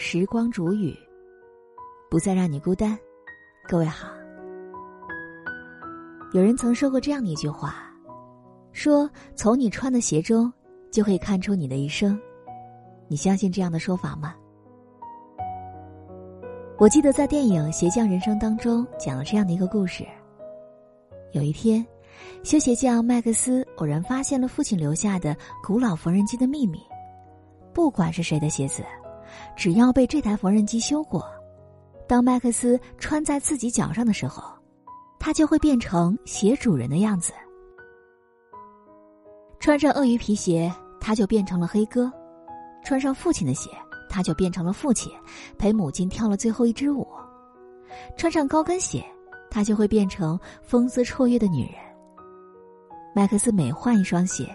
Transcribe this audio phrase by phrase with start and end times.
[0.00, 0.96] 时光煮雨，
[2.08, 2.96] 不再让你孤单。
[3.68, 4.08] 各位好。
[6.32, 7.92] 有人曾说过这样的一句话，
[8.70, 10.50] 说从你穿的鞋中
[10.92, 12.16] 就可以看出你的一生。
[13.08, 14.36] 你相信这样的说法吗？
[16.78, 20.06] 我记得在电影《鞋匠人生》当中讲了这样的一个故事。
[21.32, 21.84] 有一天，
[22.44, 26.78] 修鞋匠麦克斯偶然发现了父亲留下的古老缝纫机的秘密。
[27.74, 28.84] 不管是谁的鞋子，
[29.56, 31.24] 只要被这台缝纫机修过，
[32.06, 34.42] 当麦克斯穿在自己脚上的时候，
[35.18, 37.32] 他就会变成鞋主人的样子。
[39.60, 42.10] 穿上鳄鱼皮鞋，他就变成了黑哥；
[42.84, 43.70] 穿上父亲的鞋。
[44.10, 45.12] 他就变成了父亲，
[45.58, 47.06] 陪母亲跳了最后一支舞。
[48.16, 49.04] 穿上高跟鞋，
[49.50, 51.74] 他就会变成风姿绰约的女人。
[53.14, 54.48] 麦克斯每换一双鞋，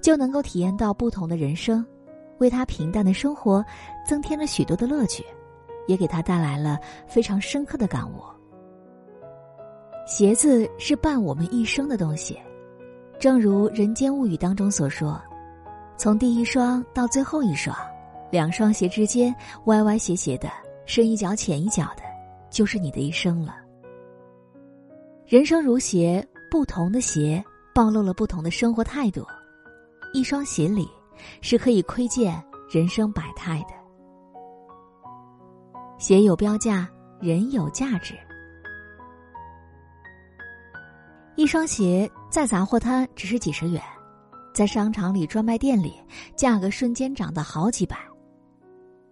[0.00, 1.84] 就能够体验到不同的人生，
[2.38, 3.64] 为他平淡的生活
[4.06, 5.24] 增添了许多的乐趣，
[5.86, 8.22] 也给他带来了非常深刻的感悟。
[10.06, 12.38] 鞋子是伴我们一生的东西，
[13.18, 15.20] 正如《人间物语》当中所说，
[15.96, 17.76] 从第一双到最后一双。
[18.28, 19.32] 两双鞋之间
[19.66, 20.50] 歪歪斜斜的，
[20.84, 22.02] 深一脚浅一脚的，
[22.50, 23.56] 就是你的一生了。
[25.26, 27.42] 人生如鞋，不同的鞋
[27.72, 29.24] 暴露了不同的生活态度。
[30.12, 30.88] 一双鞋里
[31.40, 33.74] 是可以窥见人生百态的。
[35.98, 36.88] 鞋有标价，
[37.20, 38.14] 人有价值。
[41.36, 43.82] 一双鞋在杂货摊只是几十元，
[44.54, 45.94] 在商场里专卖店里，
[46.34, 47.96] 价格瞬间涨到好几百。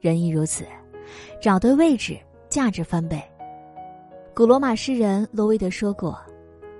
[0.00, 0.66] 人亦如此，
[1.40, 2.18] 找对位置，
[2.48, 3.22] 价值翻倍。
[4.34, 6.18] 古罗马诗人罗维德说过：“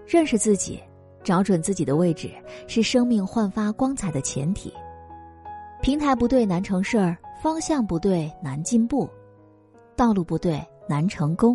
[0.07, 0.83] 认识自己，
[1.23, 2.31] 找准自己的位置，
[2.67, 4.73] 是生命焕发光彩的前提。
[5.85, 9.07] 平台不对，难成事儿；方向不对，难进步；
[9.95, 11.55] 道路不对，难成功。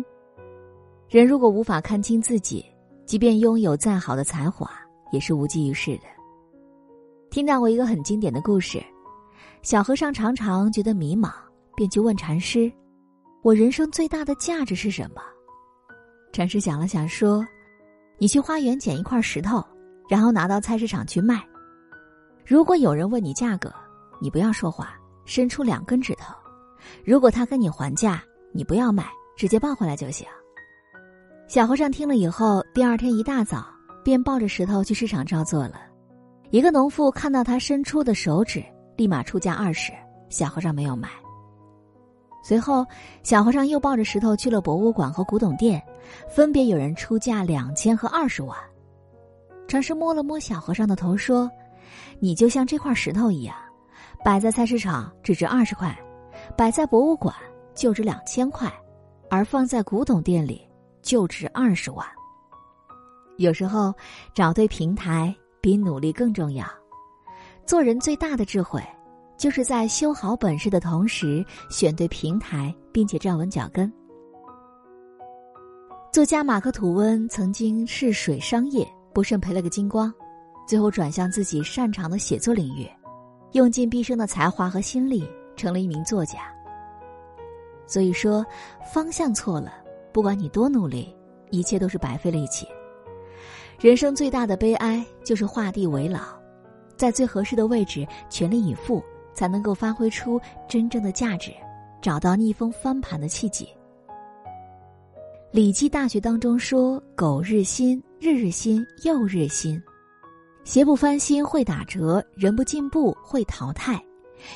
[1.08, 2.64] 人如果无法看清自己，
[3.04, 4.70] 即便拥有再好的才华，
[5.10, 6.04] 也是无济于事的。”
[7.28, 8.80] 听到过一个很经典的故事：
[9.62, 11.32] 小和尚常常觉得迷茫。
[11.74, 12.70] 便去问禅师
[13.42, 15.20] ：“我人生最大的价值是什么？”
[16.32, 17.44] 禅师想了想说
[18.16, 19.60] ：“你去花园捡一块石头，
[20.08, 21.44] 然后拿到菜市场去卖。
[22.46, 23.72] 如果有人问你价格，
[24.20, 24.94] 你不要说话，
[25.24, 26.34] 伸出两根指头。
[27.04, 28.22] 如果他跟你还价，
[28.52, 30.26] 你不要买，直接抱回来就行。”
[31.48, 33.66] 小和尚听了以后，第二天一大早
[34.04, 35.80] 便抱着石头去市场照做了。
[36.50, 38.64] 一个农妇看到他伸出的手指，
[38.96, 39.92] 立马出价二十，
[40.28, 41.08] 小和尚没有买。
[42.42, 42.86] 随后，
[43.22, 45.82] 小和尚又抱着石头去了博物馆和古董店，
[46.28, 48.56] 分别有人出价两千和二十万。
[49.68, 51.50] 禅师摸了摸小和尚的头，说
[52.18, 53.54] ：“你就像这块石头一样，
[54.24, 55.96] 摆在菜市场只值二十块，
[56.56, 57.34] 摆在博物馆
[57.74, 58.72] 就值两千块，
[59.28, 60.66] 而放在古董店里
[61.02, 62.06] 就值二十万。
[63.38, 63.94] 有时候，
[64.34, 66.66] 找对平台比努力更重要。
[67.66, 68.82] 做人最大的智慧。”
[69.40, 73.90] 就是在修好本事的同时，选对平台，并且站稳脚跟。
[76.12, 80.12] 作家马克·吐温曾经试水商业，不慎赔了个精光，
[80.68, 82.86] 最后转向自己擅长的写作领域，
[83.52, 86.38] 用尽毕生的才华和心力，成了一名作家。
[87.86, 88.44] 所以说，
[88.92, 89.74] 方向错了，
[90.12, 91.14] 不管你多努力，
[91.50, 92.66] 一切都是白费力气。
[93.78, 96.20] 人生最大的悲哀就是画地为牢，
[96.96, 99.02] 在最合适的位置全力以赴。
[99.32, 101.52] 才能够发挥出真正的价值，
[102.02, 103.64] 找到逆风翻盘的契机。
[105.50, 109.80] 《礼记大学》当中说：“苟日新，日日新，又日新。
[110.64, 114.02] 鞋不翻新会打折，人不进步会淘汰。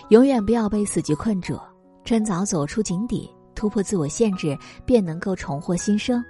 [0.09, 1.59] 永远不要被死局困住，
[2.05, 6.25] 趁早走出井底，突破自我限制，便能够重获新生。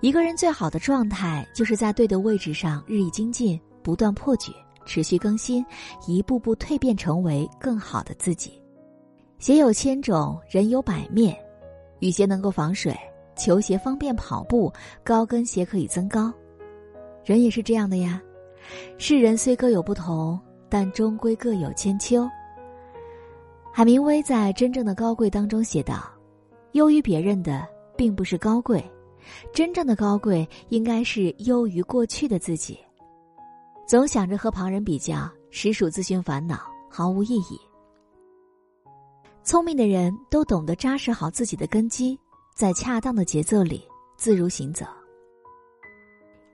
[0.00, 4.52] 一个人最好的状态，就是在对的位置上日益精进，不断破局。”
[4.86, 5.64] 持续更新，
[6.06, 8.62] 一步步蜕变，成为更好的自己。
[9.38, 11.34] 鞋有千种，人有百面。
[12.00, 12.94] 雨鞋能够防水，
[13.34, 14.70] 球鞋方便跑步，
[15.02, 16.30] 高跟鞋可以增高。
[17.24, 18.20] 人也是这样的呀。
[18.98, 20.38] 世人虽各有不同，
[20.68, 22.28] 但终归各有千秋。
[23.72, 26.10] 海明威在《真正的高贵》当中写道
[26.72, 27.66] ：“优于别人的，
[27.96, 28.84] 并不是高贵，
[29.52, 32.78] 真正的高贵应该是优于过去的自己。”
[33.86, 37.60] 总想着和旁人比较，实属自寻烦恼，毫无意义。
[39.42, 42.18] 聪明的人都懂得扎实好自己的根基，
[42.54, 43.82] 在恰当的节奏里
[44.16, 44.86] 自如行走。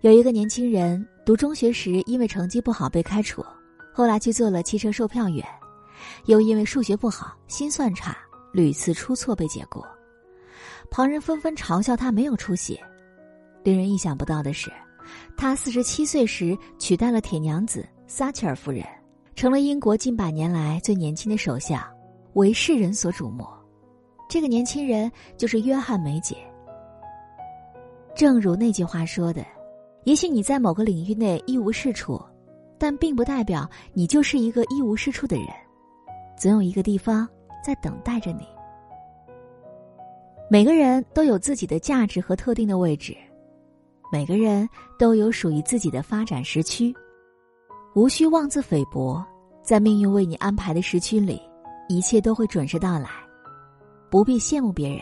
[0.01, 3.41] 有一个年轻人读中学时因为成绩不好被开除，
[3.94, 5.47] 后来去做了汽车售票员，
[6.25, 8.19] 又因为数学不好、心算差，
[8.53, 9.81] 屡次出错被解雇，
[10.91, 12.81] 旁人纷纷嘲笑他没有出息。
[13.62, 14.73] 令人意想不到的是，
[15.37, 18.85] 他四十七岁时取代了铁娘子撒切尔夫人，
[19.37, 21.81] 成了英国近百年来最年轻的首相，
[22.32, 23.47] 为世人所瞩目。
[24.29, 26.37] 这个年轻人就是约翰梅姐。
[28.17, 29.47] 正如那句话说的
[30.05, 32.20] ：“也许你在某个领域内一无是处，
[32.79, 35.47] 但并不代表你就是一个一无是处的人。
[36.38, 37.29] 总有一个地方
[37.64, 38.47] 在等待着你。”
[40.50, 43.17] 每个人都有自己的价值和特定的位置。
[44.12, 44.69] 每个人
[44.99, 46.93] 都有属于自己的发展时区，
[47.94, 49.25] 无需妄自菲薄，
[49.62, 51.41] 在命运为你安排的时区里，
[51.88, 53.08] 一切都会准时到来，
[54.11, 55.00] 不必羡慕别人。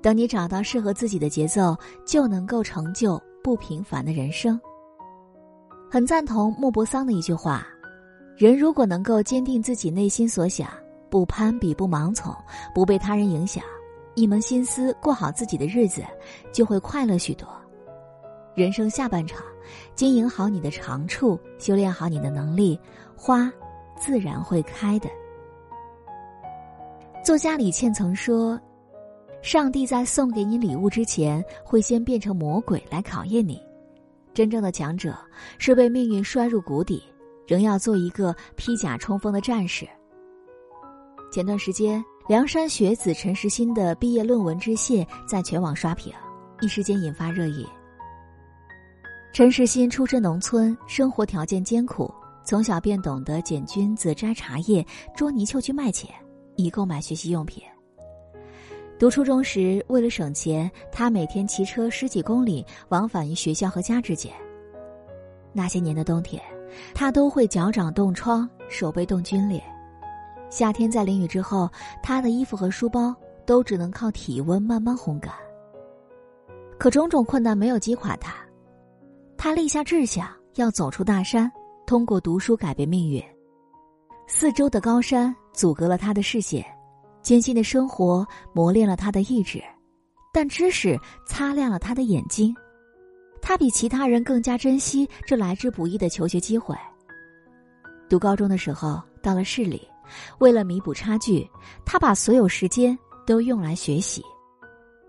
[0.00, 4.60] 等你找到适合自己的节奏，就能够成就不平凡的人生。
[5.88, 7.64] 很赞同莫泊桑的一句话：
[8.36, 10.68] 人如果能够坚定自己内心所想，
[11.08, 12.34] 不攀比，不盲从，
[12.74, 13.62] 不被他人影响，
[14.16, 16.02] 一门心思过好自己的日子，
[16.52, 17.46] 就会快乐许多。
[18.56, 19.44] 人生下半场，
[19.94, 22.76] 经营好你的长处，修炼好你的能力，
[23.16, 23.48] 花
[23.96, 25.08] 自然会开的。
[27.22, 28.60] 作家李倩曾说
[29.46, 33.62] ：“上帝在送给你礼物之前，会先变成魔鬼来考验你。
[34.34, 35.16] 真正的强者
[35.56, 37.00] 是被命运摔入谷底，
[37.46, 39.88] 仍要做一个披甲冲锋的战士。”
[41.30, 46.12] 前段时间，梁山学子陈实心的毕业论文致谢在全网刷屏，
[46.60, 47.64] 一时间引发热议。
[49.32, 52.12] 陈世新出身农村，生活条件艰苦，
[52.44, 54.84] 从小便懂得捡菌子、摘茶叶、
[55.14, 56.12] 捉泥鳅去卖钱，
[56.56, 57.62] 以购买学习用品。
[58.98, 64.32] 读初中时，为了省钱，他每天骑车十几公里往返于学校和家之间。
[65.52, 66.42] 那些年的冬天，
[66.94, 69.60] 他都会脚掌冻疮，手背冻皲裂；
[70.48, 71.68] 夏天在淋雨之后，
[72.02, 73.14] 他的衣服和书包
[73.44, 75.30] 都只能靠体温慢慢烘干。
[76.78, 78.34] 可种种困难没有击垮他。
[79.36, 81.50] 他立下志向，要走出大山，
[81.86, 83.22] 通过读书改变命运。
[84.26, 86.64] 四周的高山阻隔了他的视线，
[87.26, 89.60] 艰辛的生活磨练了他的意志，
[90.32, 90.96] 但知识
[91.26, 92.54] 擦亮了他的眼睛。
[93.42, 96.72] 他比其他人更加珍惜这来之不易的求学机会。
[98.08, 99.82] 读高中的时候，到了市里，
[100.38, 101.44] 为了弥补差距，
[101.84, 102.96] 他把所有时间
[103.26, 104.22] 都用来学习，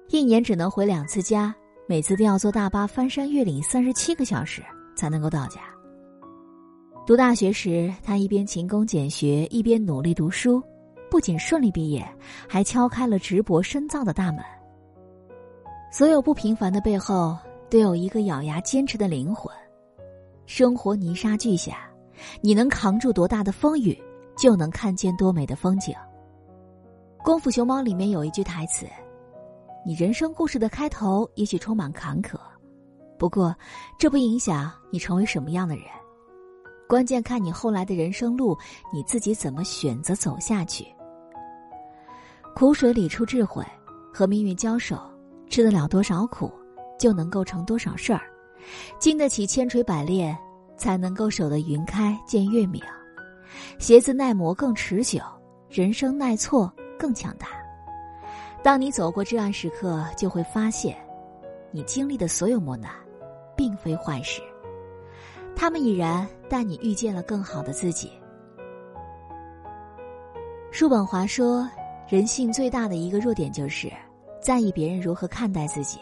[0.10, 1.54] 一年只能回两次家。
[1.88, 4.64] 每次都要坐大巴翻山越岭三十七个小时
[4.96, 5.62] 才能够到家。
[7.06, 10.64] 读大学时，他一边勤工俭学，一边努力读书，
[11.10, 12.08] 不仅顺利毕业，
[12.48, 14.44] 还敲开了直博深造的大门。
[15.92, 17.38] 所有不平凡的背后，
[17.70, 19.54] 都有一个咬牙坚持的灵魂。
[20.46, 21.90] 生活泥沙俱下，
[22.42, 23.98] 你能扛住多大的风雨，
[24.38, 25.94] 就能看见多美的风景。
[27.24, 28.86] 《功夫熊猫》里面有一句台词。
[29.86, 32.38] 你人生故事的开头也许充满坎坷，
[33.18, 33.56] 不过，
[33.98, 35.86] 这不影响你成为什么样的人。
[36.90, 38.58] 关键看你后来的人生路，
[38.94, 40.86] 你自己怎么选择走下去。
[42.58, 43.64] 苦水里出智慧，
[44.12, 45.00] 和命运交手，
[45.48, 46.52] 吃得了多少苦，
[46.98, 48.22] 就能够成多少事儿。
[48.98, 50.36] 经得起千锤百炼，
[50.76, 52.82] 才能够守得云开见月明。
[53.78, 55.22] 鞋子耐磨更持久，
[55.70, 57.50] 人生耐挫更强大。
[58.64, 60.98] 当你走过至暗时刻，就会发现，
[61.70, 62.90] 你经历的所有磨难，
[63.56, 64.42] 并非坏事。
[65.56, 68.12] 他们已然带你遇见了更好的自己。
[70.72, 71.70] 叔本华说
[72.10, 73.92] ：“人性最大的一个弱点，就是
[74.42, 76.00] 在意别人如何看待自己。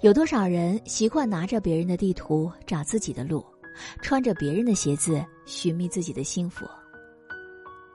[0.00, 3.44] 有多少人习惯拿着别人的地图找自己的路，
[4.00, 6.64] 穿着别人的鞋子寻觅自己的幸福？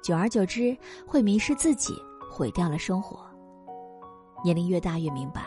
[0.04, 1.96] 久而久之，会迷失自己，
[2.32, 3.20] 毁掉了生活。”
[4.46, 5.42] 年龄越大越明白，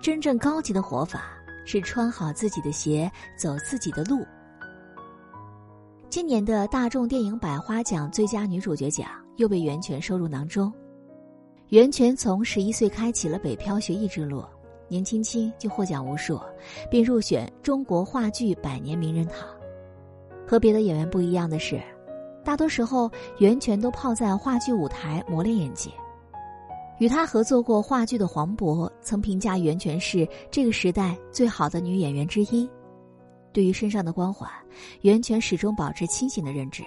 [0.00, 1.24] 真正高级的活法
[1.64, 4.24] 是穿好自己的鞋，走自己的路。
[6.08, 10.72] 今年的大众电影百花奖最佳女主角奖又被袁泉收入囊中。
[11.70, 14.44] 袁泉从十一岁开启了北漂学艺之路，
[14.86, 16.38] 年轻轻就获奖无数，
[16.88, 19.48] 并入选中国话剧百年名人堂。
[20.46, 21.82] 和别的演员不一样的是，
[22.44, 25.90] 大多时候袁泉都泡在话剧舞台磨练演技。
[26.98, 32.68] 与他合作过话剧的黄渤曾评价袁泉是这个时代最好的女演员之一。
[33.52, 34.48] 对于身上的光环，
[35.00, 36.84] 袁泉始终保持清醒的认知。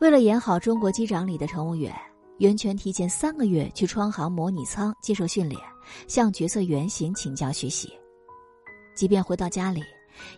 [0.00, 1.94] 为了演好《中国机长》里的乘务员，
[2.38, 5.60] 袁泉提前三个月去川航模拟舱接受训练，
[6.08, 7.92] 向角色原型请教学习。
[8.94, 9.82] 即便回到家里，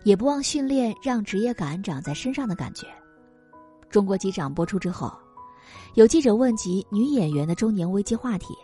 [0.05, 2.87] 也不忘训练让职业感长在身上的感觉。
[3.89, 5.13] 《中国机长》播出之后。
[5.95, 8.55] 有记者问及女演员的中年危机话题，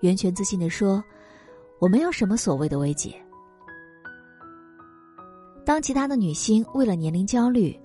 [0.00, 1.02] 袁泉自信的说
[1.80, 3.14] ：“我没有什么所谓的危机。”
[5.66, 7.78] 当其他的女星为了年龄焦虑，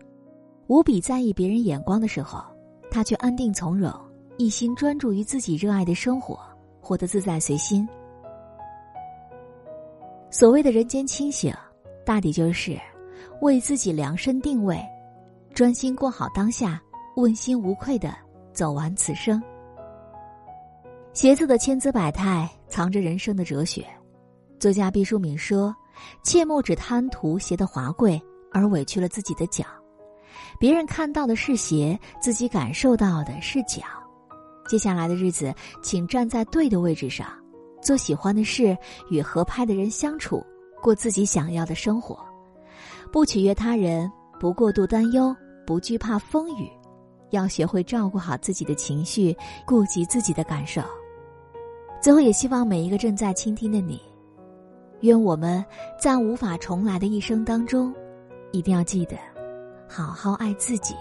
[0.68, 2.42] 无比在意别人眼光的时候，
[2.90, 3.92] 她却安定从容，
[4.38, 6.40] 一心专注于自己热爱的生活，
[6.82, 7.88] 活得自在随心。
[10.32, 11.54] 所谓的人间清醒，
[12.04, 12.80] 大抵就是
[13.42, 14.84] 为自己量身定位，
[15.54, 16.82] 专心过好当下，
[17.16, 18.16] 问心无愧的
[18.52, 19.42] 走完此生。
[21.14, 23.86] 鞋子的千姿百态，藏着人生的哲学。
[24.60, 25.76] 作家毕淑敏说
[26.26, 28.20] ：“切莫只贪图鞋的华贵，
[28.52, 29.64] 而委屈了自己的脚。
[30.60, 33.84] 别人看到的是鞋，自己感受到的是脚。
[34.68, 37.28] 接下来的日子，请站在对的位置上，
[37.82, 38.78] 做喜欢的事，
[39.10, 40.44] 与合拍的人相处，
[40.82, 42.18] 过自己想要的生活。
[43.12, 46.70] 不取悦他人，不过度担忧，不惧怕风雨，
[47.32, 50.82] 要学会照顾好自己的情绪，顾及自己的感受。”
[52.02, 54.02] 最后，也希望每一个正在倾听的你，
[55.02, 55.64] 愿我们
[56.00, 57.94] 在无法重来的一生当中，
[58.52, 59.16] 一定要记得
[59.88, 60.96] 好好爱自己。